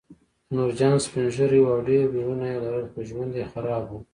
[0.55, 3.91] نورجان سپین ږیری و او ډېر ورېرونه یې لرل خو ژوند یې خراب و